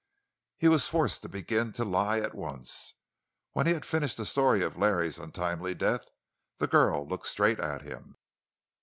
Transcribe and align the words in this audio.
He 0.57 0.67
was 0.67 0.87
forced 0.87 1.21
to 1.21 1.29
begin 1.29 1.73
to 1.73 1.85
lie 1.85 2.19
at 2.19 2.33
once. 2.33 2.95
When 3.51 3.67
he 3.67 3.73
had 3.75 3.85
finished 3.85 4.17
the 4.17 4.25
story 4.25 4.63
of 4.63 4.75
Larry's 4.75 5.19
untimely 5.19 5.75
death, 5.75 6.09
the 6.57 6.65
girl 6.65 7.07
looked 7.07 7.27
straight 7.27 7.59
at 7.59 7.83
him. 7.83 8.15